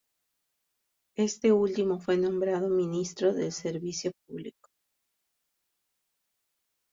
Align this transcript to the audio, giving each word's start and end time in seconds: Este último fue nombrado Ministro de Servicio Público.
Este 1.15 1.51
último 1.51 1.99
fue 1.99 2.17
nombrado 2.17 2.69
Ministro 2.69 3.33
de 3.35 3.51
Servicio 3.51 4.09
Público. 4.25 4.71